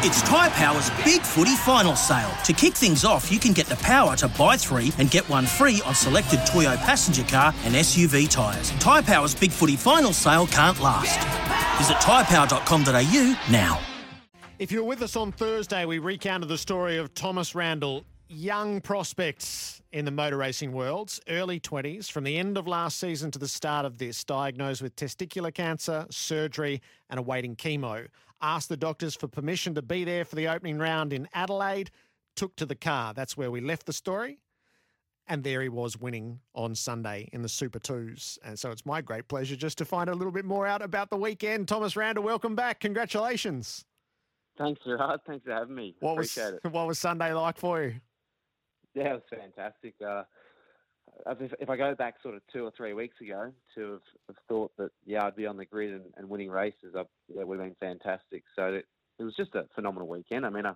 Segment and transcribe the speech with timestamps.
[0.00, 2.30] It's Tyre Power's Big Footy Final Sale.
[2.44, 5.44] To kick things off, you can get the power to buy three and get one
[5.44, 8.70] free on selected Toyo passenger car and SUV tyres.
[8.78, 11.18] Tyre Power's Big Footy Final Sale can't last.
[11.78, 13.80] Visit tyrepower.com.au now.
[14.60, 18.80] If you were with us on Thursday, we recounted the story of Thomas Randle, young
[18.80, 23.38] prospects in the motor racing worlds, early 20s, from the end of last season to
[23.40, 26.80] the start of this, diagnosed with testicular cancer, surgery,
[27.10, 28.06] and awaiting chemo.
[28.40, 31.90] Asked the doctors for permission to be there for the opening round in Adelaide,
[32.36, 33.12] took to the car.
[33.12, 34.38] That's where we left the story.
[35.26, 38.38] And there he was winning on Sunday in the Super Twos.
[38.44, 41.10] And so it's my great pleasure just to find a little bit more out about
[41.10, 41.68] the weekend.
[41.68, 42.80] Thomas Randle, welcome back.
[42.80, 43.84] Congratulations.
[44.56, 45.20] Thanks, Gerard.
[45.26, 45.96] Thanks for having me.
[46.00, 46.68] What Appreciate was it.
[46.70, 47.94] what was Sunday like for you?
[48.94, 49.94] Yeah, it was fantastic.
[50.04, 50.22] Uh,
[51.26, 54.36] if, if I go back sort of two or three weeks ago to have, have
[54.48, 57.02] thought that yeah I'd be on the grid and, and winning races, I,
[57.38, 58.44] it would have been fantastic.
[58.56, 58.86] So it,
[59.18, 60.46] it was just a phenomenal weekend.
[60.46, 60.74] I mean, I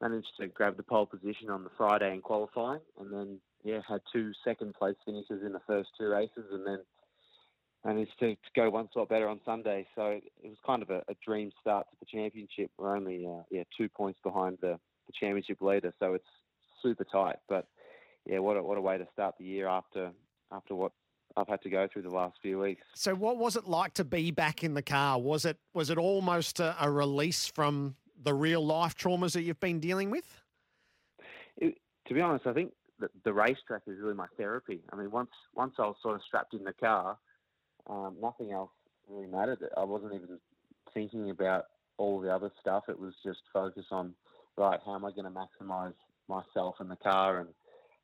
[0.00, 4.00] managed to grab the pole position on the Friday in qualifying, and then yeah had
[4.12, 6.80] two second place finishes in the first two races, and then
[7.84, 9.86] managed to, to go one spot better on Sunday.
[9.94, 12.70] So it, it was kind of a, a dream start to the championship.
[12.78, 16.24] We're only uh, yeah two points behind the, the championship leader, so it's
[16.82, 17.36] super tight.
[17.48, 17.66] But
[18.26, 20.10] yeah, what a, what a way to start the year after
[20.52, 20.92] after what
[21.36, 22.82] I've had to go through the last few weeks.
[22.94, 25.18] So, what was it like to be back in the car?
[25.18, 29.60] Was it was it almost a, a release from the real life traumas that you've
[29.60, 30.42] been dealing with?
[31.56, 34.80] It, to be honest, I think the, the racetrack is really my therapy.
[34.92, 37.18] I mean, once once I was sort of strapped in the car,
[37.88, 38.70] um, nothing else
[39.08, 39.58] really mattered.
[39.76, 40.38] I wasn't even
[40.92, 41.66] thinking about
[41.98, 42.84] all the other stuff.
[42.88, 44.14] It was just focus on
[44.56, 45.94] right, how am I going to maximise
[46.28, 47.48] myself in the car, and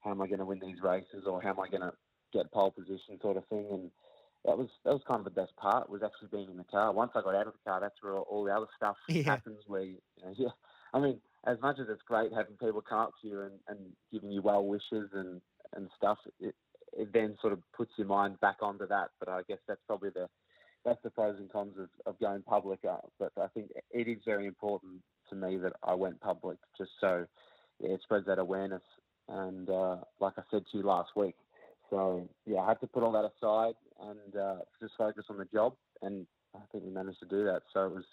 [0.00, 1.92] how am I going to win these races, or how am I going to
[2.32, 3.66] get pole position, sort of thing.
[3.70, 3.90] And
[4.44, 6.92] that was that was kind of the best part was actually being in the car.
[6.92, 9.24] Once I got out of the car, that's where all, all the other stuff Yeah.
[9.24, 9.58] happens.
[9.66, 10.48] Where you know, yeah,
[10.94, 13.78] I mean, as much as it's great having people come up to you and, and
[14.12, 15.40] giving you well wishes and
[15.74, 16.54] and stuff, it,
[16.92, 19.10] it then sort of puts your mind back onto that.
[19.18, 20.28] But I guess that's probably the
[20.84, 22.80] that's the pros and cons of, of going public.
[22.88, 26.90] Uh, but I think it is very important to me that I went public just
[27.00, 27.26] so
[27.78, 28.82] yeah, it spreads that awareness.
[29.30, 31.36] And uh, like I said to you last week,
[31.88, 35.44] so yeah, I had to put all that aside and uh, just focus on the
[35.46, 37.62] job, and I think we managed to do that.
[37.72, 38.04] So it was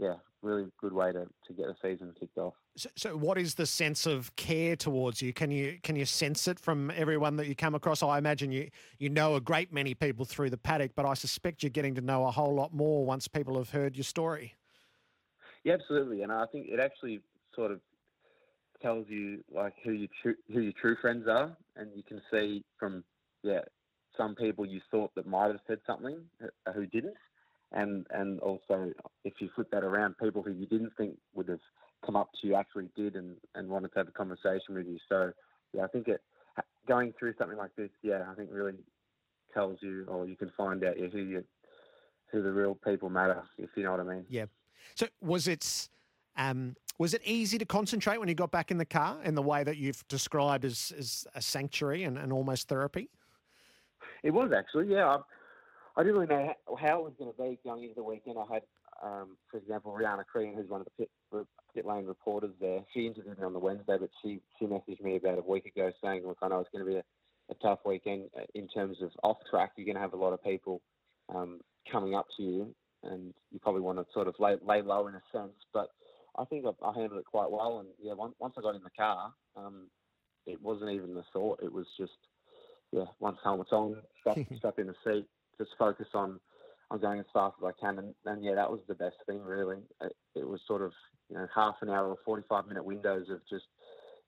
[0.00, 2.54] yeah, really good way to, to get the season kicked off.
[2.76, 5.34] So, so, what is the sense of care towards you?
[5.34, 8.02] Can you can you sense it from everyone that you come across?
[8.02, 11.62] I imagine you you know a great many people through the paddock, but I suspect
[11.62, 14.54] you're getting to know a whole lot more once people have heard your story.
[15.64, 17.20] Yeah, absolutely, and I think it actually
[17.54, 17.80] sort of
[18.82, 22.64] tells you like who your true who your true friends are, and you can see
[22.78, 23.04] from
[23.42, 23.60] yeah
[24.16, 27.16] some people you thought that might have said something uh, who didn't,
[27.72, 28.92] and and also
[29.24, 31.60] if you flip that around, people who you didn't think would have
[32.04, 34.98] come up to you actually did and and wanted to have a conversation with you.
[35.08, 35.32] So
[35.72, 36.20] yeah, I think it
[36.86, 38.74] going through something like this, yeah, I think really
[39.54, 41.44] tells you or you can find out yeah, who you
[42.30, 44.24] who the real people matter, if you know what I mean.
[44.28, 44.46] Yeah.
[44.94, 45.88] So was it
[46.36, 49.40] um, was it easy to concentrate when you got back in the car in the
[49.40, 53.08] way that you've described as, as a sanctuary and, and almost therapy?
[54.22, 55.06] It was actually, yeah.
[55.06, 55.18] I,
[55.96, 58.36] I didn't really know how, it was going to be going into the weekend.
[58.38, 58.62] I had,
[59.02, 62.80] um, for example, Riana Crean, who's one of the pit, pit lane reporters there.
[62.92, 65.90] She interviewed me on the Wednesday, but she, she messaged me about a week ago
[66.04, 67.04] saying, look, I know it's going to be a,
[67.50, 69.72] a tough weekend uh, in terms of off track.
[69.76, 70.82] You're going to have a lot of people
[71.34, 71.60] um,
[71.90, 72.74] coming up to you,
[73.04, 75.54] and you probably want to sort of lay, lay low in a sense.
[75.72, 75.88] But
[76.40, 77.80] I think I, I handled it quite well.
[77.80, 79.88] And yeah, once, once I got in the car, um,
[80.46, 81.60] it wasn't even the thought.
[81.62, 82.12] It was just,
[82.92, 85.26] yeah, once helmet's on, strap, strap in the seat,
[85.58, 86.40] just focus on
[86.90, 87.98] on going as fast as I can.
[87.98, 89.76] And, and yeah, that was the best thing, really.
[90.00, 90.90] It, it was sort of,
[91.28, 93.66] you know, half an hour or 45 minute windows of just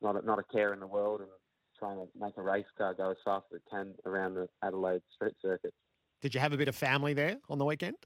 [0.00, 1.30] not a, not a care in the world and
[1.76, 5.02] trying to make a race car go as fast as it can around the Adelaide
[5.12, 5.74] street circuit.
[6.20, 7.96] Did you have a bit of family there on the weekend?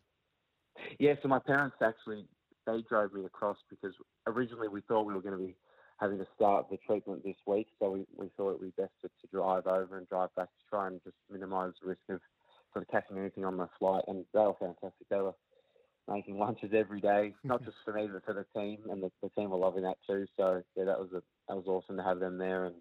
[0.98, 2.26] Yeah, so my parents actually
[2.66, 3.94] they drove me across because
[4.26, 5.56] originally we thought we were going to be
[5.98, 8.92] having to start the treatment this week, so we, we thought it would be best
[9.02, 12.20] to, to drive over and drive back to try and just minimise the risk of
[12.72, 14.04] sort of catching anything on the flight.
[14.08, 15.08] And they were fantastic.
[15.08, 15.34] They were
[16.08, 19.30] making lunches every day, not just for me but for the team, and the, the
[19.30, 20.26] team were loving that too.
[20.36, 22.74] So yeah, that was a that was awesome to have them there and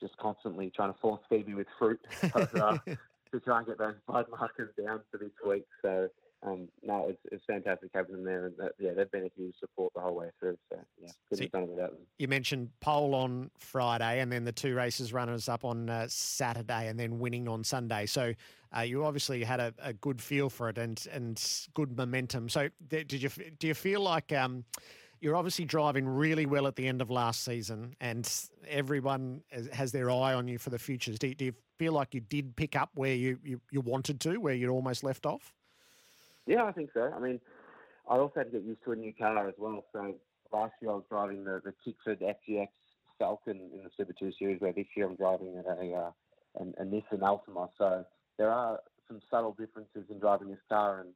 [0.00, 2.00] just constantly trying to force feed me with fruit
[2.34, 2.78] uh,
[3.32, 5.64] to try and get those blood markers down for this week.
[5.82, 6.08] So
[6.44, 9.54] um, no, it's, it's fantastic having them there, and that, yeah, they've been a huge
[9.58, 10.58] support the whole way through.
[10.70, 12.00] So yeah, couldn't See- have done it without them.
[12.18, 16.88] You mentioned pole on Friday and then the two races runners up on uh, Saturday
[16.88, 18.06] and then winning on Sunday.
[18.06, 18.34] So
[18.76, 21.42] uh, you obviously had a, a good feel for it and and
[21.74, 22.48] good momentum.
[22.48, 24.64] So did you do you feel like um,
[25.20, 28.30] you're obviously driving really well at the end of last season, and
[28.68, 29.40] everyone
[29.72, 31.18] has their eye on you for the futures.
[31.18, 34.36] Do, do you feel like you did pick up where you, you, you wanted to,
[34.36, 35.54] where you'd almost left off?
[36.46, 37.10] Yeah, I think so.
[37.14, 37.40] I mean,
[38.08, 39.84] I also had to get used to a new car as well.
[39.92, 40.14] So
[40.52, 42.68] last year I was driving the, the Tickford FGX
[43.18, 46.10] Falcon in the Super 2 Series, where this year I'm driving a, uh,
[46.60, 47.68] a, a Nissan Altima.
[47.78, 48.04] So
[48.38, 51.10] there are some subtle differences in driving this car, and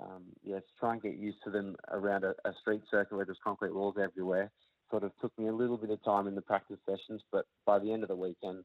[0.00, 3.38] um, yeah, try and get used to them around a, a street circuit where there's
[3.42, 4.50] concrete walls everywhere.
[4.90, 7.78] Sort of took me a little bit of time in the practice sessions, but by
[7.78, 8.64] the end of the weekend,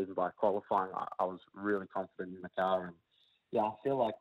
[0.00, 2.96] even by qualifying, I, I was really confident in the car, and
[3.50, 4.14] yeah, I feel like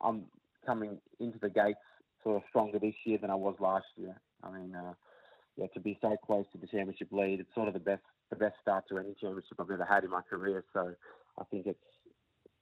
[0.00, 0.24] I'm
[0.68, 1.78] coming into the gates
[2.22, 4.20] sort of stronger this year than I was last year.
[4.44, 4.92] I mean, uh,
[5.56, 8.36] yeah, to be so close to the championship lead, it's sort of the best the
[8.36, 10.62] best start to any championship I've ever had in my career.
[10.74, 10.92] So
[11.40, 11.78] I think it's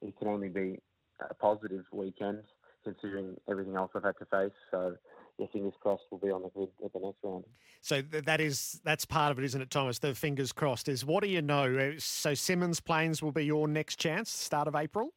[0.01, 0.79] it can only be
[1.19, 2.43] a positive weekend
[2.83, 4.57] considering everything else I've had to face.
[4.71, 4.95] So
[5.37, 7.43] yeah, fingers crossed we'll be on the grid at the next round.
[7.81, 9.99] So that is that's part of it, isn't it, Thomas?
[9.99, 11.65] The fingers crossed is what do you know?
[11.75, 15.13] Uh, so Symmons Plains will be your next chance, start of April.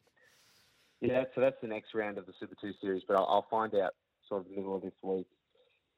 [1.00, 3.74] Yeah, so that's the next round of the Super Two Series, but I'll, I'll find
[3.74, 3.94] out
[4.28, 5.26] sort of middle of this week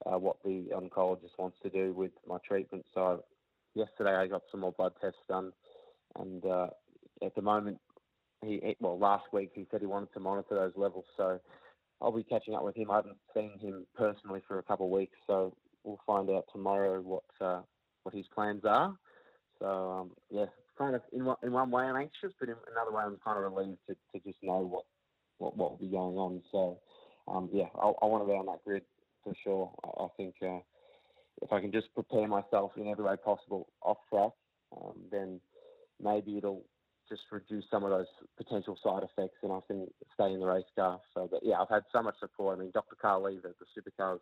[0.07, 2.85] uh, what the oncologist wants to do with my treatment.
[2.95, 3.25] So
[3.75, 5.53] yesterday I got some more blood tests done,
[6.17, 6.69] and uh,
[7.25, 7.79] at the moment,
[8.45, 11.05] he well last week he said he wanted to monitor those levels.
[11.17, 11.41] So
[12.01, 12.91] I'll be catching up with him.
[12.91, 17.01] I haven't seen him personally for a couple of weeks, so we'll find out tomorrow
[17.01, 17.63] what uh,
[18.05, 18.97] what his plans are.
[19.59, 20.47] So um, yeah,
[20.77, 23.43] kind of in one, in one way I'm anxious, but in another way I'm kind
[23.45, 24.85] of relieved to, to just know what,
[25.43, 26.43] what what will be going on.
[26.53, 26.79] So
[27.29, 28.83] um, yeah, I, I want to be on that grid
[29.25, 29.73] for sure.
[29.85, 30.63] I, I think uh,
[31.43, 34.31] if I can just prepare myself in every way possible off track,
[34.77, 35.41] um, then
[36.01, 36.65] maybe it'll
[37.09, 38.07] just reduce some of those
[38.39, 41.01] potential side effects and I can stay in the race car.
[41.15, 42.59] So, but yeah, I've had so much support.
[42.59, 42.97] I mean, Dr.
[43.01, 44.21] Carl Lee, the, the supercars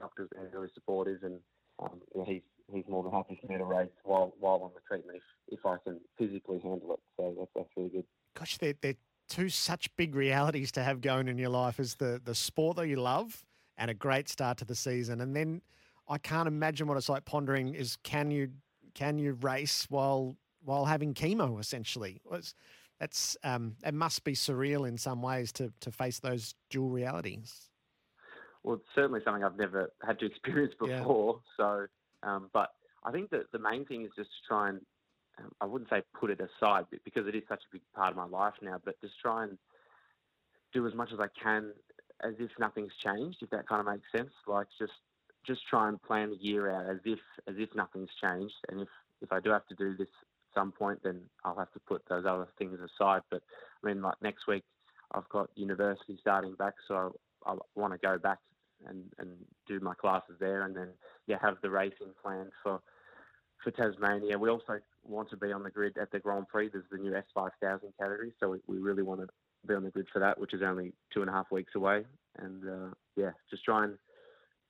[0.00, 1.38] doctor's been really supportive and
[1.78, 2.42] um, he's
[2.72, 5.66] he's more than happy for me to race while while on the treatment if, if
[5.66, 7.00] I can physically handle it.
[7.16, 8.04] So that's, that's really good.
[8.34, 8.94] Gosh, they're, they're
[9.28, 12.88] two such big realities to have going in your life is the, the sport that
[12.88, 13.44] you love
[13.76, 15.20] and a great start to the season.
[15.20, 15.62] And then
[16.08, 18.50] I can't imagine what it's like pondering is can you
[18.94, 22.20] can you race while while having chemo essentially?
[22.28, 22.54] Was
[23.00, 27.70] that's um, it must be surreal in some ways to to face those dual realities.
[28.62, 31.40] Well, it's certainly something I've never had to experience before.
[31.58, 31.64] Yeah.
[31.64, 31.86] So,
[32.22, 32.68] um, but
[33.04, 34.80] I think that the main thing is just to try and
[35.38, 38.16] um, I wouldn't say put it aside because it is such a big part of
[38.16, 39.58] my life now, but just try and
[40.72, 41.72] do as much as I can
[42.22, 44.32] as if nothing's changed, if that kind of makes sense.
[44.46, 44.92] Like just
[45.46, 47.18] just try and plan the year out as if
[47.48, 48.88] as if nothing's changed, and if
[49.20, 52.02] if I do have to do this at some point, then I'll have to put
[52.08, 53.22] those other things aside.
[53.30, 53.42] But
[53.82, 54.64] I mean, like next week,
[55.12, 57.14] I've got university starting back, so
[57.46, 58.38] I, I want to go back
[58.86, 59.30] and and
[59.66, 60.88] do my classes there, and then
[61.26, 62.80] yeah, have the racing planned for
[63.62, 64.38] for Tasmania.
[64.38, 66.70] We also want to be on the grid at the Grand Prix.
[66.72, 67.52] There's the new S5000
[67.98, 69.28] category, so we, we really want to
[69.66, 72.04] be on the grid for that, which is only two and a half weeks away.
[72.38, 73.98] And uh, yeah, just try and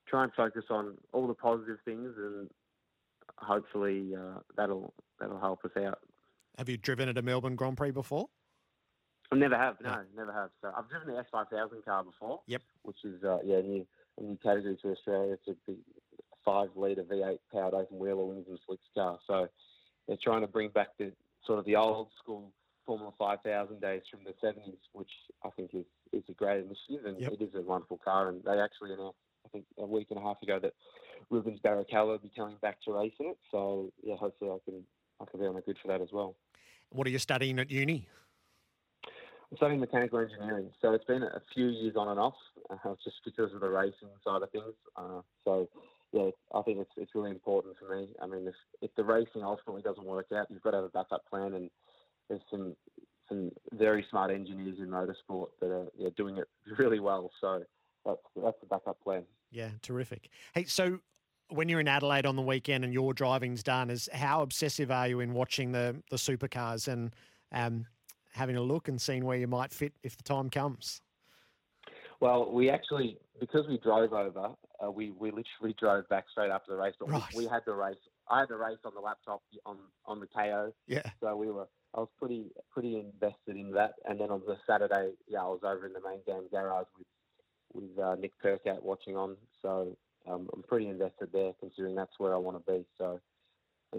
[0.09, 2.51] try and focus on all the positive things, and
[3.39, 5.99] hopefully uh, that'll that'll help us out.
[6.59, 8.29] Have you driven at a Melbourne Grand Prix before?
[9.31, 9.77] I never have.
[9.83, 10.51] No, no, never have.
[10.61, 12.41] So I've driven the S5000 car before.
[12.47, 12.63] Yep.
[12.83, 13.87] Which is uh, yeah, new
[14.19, 15.35] a new category to Australia.
[15.35, 15.79] It's a big
[16.45, 19.19] five litre V8 powered open wheel wings and slicks car.
[19.27, 19.49] So
[20.07, 21.13] they're trying to bring back the
[21.47, 22.53] sort of the old school
[22.87, 25.11] Formula 5000 days from the 70s, which
[25.45, 27.33] I think is, is a great initiative and yep.
[27.33, 28.29] it is a wonderful car.
[28.29, 30.75] And they actually announced, I think, a week and a half ago that
[31.31, 33.39] Rubens Barrichello will be coming back to race in it.
[33.51, 34.83] So yeah, hopefully I can
[35.21, 36.35] I can be on the good for that as well.
[36.91, 38.09] What are you studying at uni?
[39.51, 40.71] I'm studying mechanical engineering.
[40.81, 42.35] So it's been a few years on and off,
[42.71, 44.75] uh, just because of the racing side of things.
[44.97, 45.69] Uh, so
[46.13, 48.09] yeah, I think it's it's really important for me.
[48.21, 50.91] I mean, if if the racing ultimately doesn't work out, you've got to have a
[50.91, 51.71] backup plan, and
[52.29, 52.77] there's some
[53.29, 57.31] some very smart engineers in motorsport that are yeah, doing it really well.
[57.41, 57.63] So
[58.05, 59.25] that's that's the backup plan.
[59.51, 60.29] Yeah, terrific.
[60.55, 60.99] Hey, so
[61.49, 65.09] when you're in Adelaide on the weekend and your driving's done, is how obsessive are
[65.09, 67.15] you in watching the the supercars and
[67.53, 67.87] um,
[68.35, 71.01] having a look and seeing where you might fit if the time comes?
[72.23, 74.51] Well, we actually because we drove over,
[74.81, 76.95] uh, we we literally drove back straight after the race.
[76.97, 77.23] But right.
[77.35, 77.97] we, we, had the race.
[78.31, 80.73] I had the race on the laptop on on the KO.
[80.87, 81.03] Yeah.
[81.21, 81.67] So we were.
[81.97, 83.95] I was pretty pretty invested in that.
[84.09, 87.09] And then on the Saturday, yeah, I was over in the main game garage with
[87.73, 89.37] with uh, Nick Percat watching on.
[89.61, 89.97] So
[90.31, 92.85] um, I'm pretty invested there, considering that's where I want to be.
[92.99, 93.19] So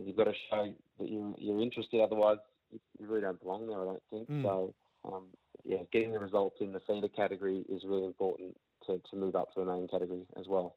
[0.01, 1.99] you've got to show that you you're interested.
[1.99, 2.37] Otherwise,
[2.71, 3.81] you really don't belong there.
[3.81, 4.29] I don't think.
[4.29, 4.43] Mm.
[4.43, 5.25] So um,
[5.63, 8.55] yeah, getting the results in the feeder category is really important
[8.87, 10.75] to, to move up to the main category as well.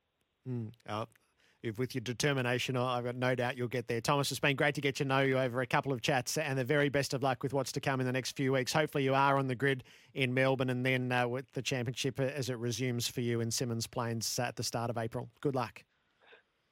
[0.49, 0.71] Mm.
[0.89, 1.07] Uh,
[1.63, 4.01] if with your determination, I've got no doubt you'll get there.
[4.01, 6.57] Thomas, it's been great to get to know you over a couple of chats, and
[6.57, 8.73] the very best of luck with what's to come in the next few weeks.
[8.73, 9.83] Hopefully, you are on the grid
[10.15, 13.91] in Melbourne, and then uh, with the championship as it resumes for you in Symmons
[13.91, 15.29] Plains at the start of April.
[15.41, 15.83] Good luck.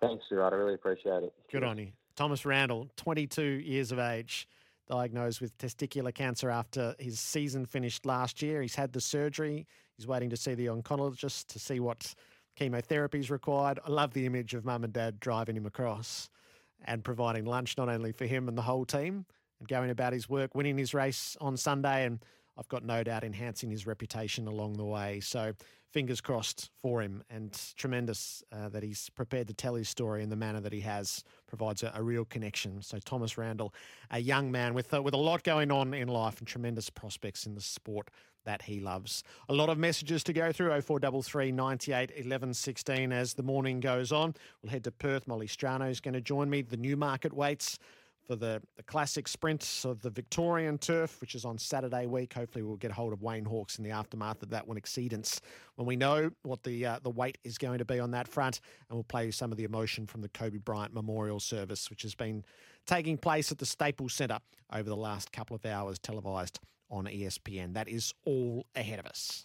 [0.01, 0.53] Thanks, Gerard.
[0.53, 1.33] I really appreciate it.
[1.51, 1.89] Good on you.
[2.15, 4.47] Thomas Randle, 22 years of age,
[4.89, 8.63] diagnosed with testicular cancer after his season finished last year.
[8.63, 9.67] He's had the surgery.
[9.97, 12.15] He's waiting to see the oncologist to see what
[12.57, 13.79] chemotherapy is required.
[13.85, 16.29] I love the image of mum and dad driving him across
[16.85, 19.27] and providing lunch not only for him and the whole team
[19.59, 22.25] and going about his work, winning his race on Sunday, and
[22.57, 25.21] I've got no doubt enhancing his reputation along the way.
[25.21, 25.53] So
[25.95, 30.29] fingers crossed for him, and tremendous uh, that he's prepared to tell his story in
[30.29, 31.23] the manner that he has.
[31.47, 32.83] Provides a, a real connection.
[32.83, 33.73] So Thomas Randle,
[34.11, 37.47] a young man with uh, with a lot going on in life and tremendous prospects
[37.47, 38.11] in the sport
[38.45, 39.23] that he loves.
[39.49, 44.13] A lot of messages to go through 0433 98 11 16 as the morning goes
[44.13, 44.35] on.
[44.63, 45.27] We'll head to Perth.
[45.27, 46.63] Molly Strano is going to join me.
[46.63, 47.79] The Newmarket weights
[48.27, 52.33] for the, the classic sprints of the Victorian turf, which is on Saturday week.
[52.35, 55.41] Hopefully, we'll get hold of Wayne Hawkes in the aftermath of that one exceedance
[55.77, 58.61] when we know what the uh, the weight is going to be on that front,
[58.89, 62.15] and we'll play some of the emotion from the Kobe Bryant Memorial Service, which has
[62.15, 62.45] been
[62.87, 64.39] taking place at the Staples Centre
[64.73, 67.75] over the last couple of hours, televised on ESPN.
[67.75, 69.45] That is all ahead of us.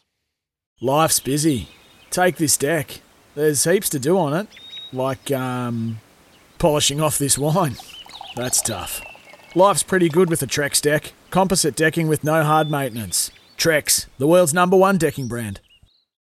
[0.81, 1.67] Life's busy.
[2.09, 3.01] Take this deck.
[3.35, 4.47] There's heaps to do on it,
[4.91, 5.99] like um,
[6.57, 7.75] polishing off this wine.
[8.35, 9.01] That's tough.
[9.55, 11.13] Life's pretty good with a Trex deck.
[11.31, 13.31] Composite decking with no hard maintenance.
[13.57, 15.59] Trex, the world's number one decking brand.